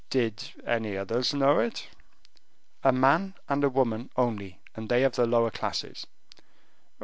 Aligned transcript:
"Did 0.09 0.49
any 0.65 0.97
others 0.97 1.31
know 1.31 1.59
it?" 1.59 1.85
"A 2.83 2.91
man 2.91 3.35
and 3.47 3.63
a 3.63 3.69
woman 3.69 4.09
only, 4.15 4.59
and 4.73 4.89
they 4.89 5.03
of 5.03 5.13
the 5.13 5.27
lower 5.27 5.51
classes." 5.51 6.07